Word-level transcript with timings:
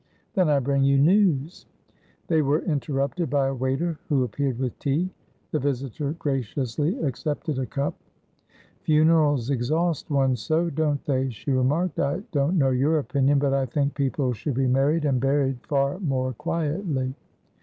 Then 0.33 0.49
I 0.49 0.57
bring 0.57 0.83
you 0.83 0.97
news." 0.97 1.67
They 2.25 2.41
were 2.41 2.61
interrupted 2.63 3.29
by 3.29 3.45
a 3.49 3.53
waiter 3.53 3.99
who 4.09 4.23
appeared 4.23 4.57
with 4.57 4.79
tea. 4.79 5.11
The 5.51 5.59
visitor 5.59 6.13
graciously 6.13 6.97
accepted 7.03 7.59
a 7.59 7.67
cup. 7.67 7.93
"Funerals 8.81 9.51
exhaust 9.51 10.09
one 10.09 10.35
so, 10.35 10.71
don't 10.71 11.05
they?" 11.05 11.29
she 11.29 11.51
remarked. 11.51 11.99
"I 11.99 12.23
don't 12.31 12.57
know 12.57 12.71
your 12.71 12.97
opinion, 12.97 13.37
but 13.37 13.53
I 13.53 13.67
think 13.67 13.93
people 13.93 14.33
should 14.33 14.55
be 14.55 14.65
married 14.65 15.05
and 15.05 15.21
buried 15.21 15.59
far 15.67 15.99
more 15.99 16.33
quietly. 16.33 17.13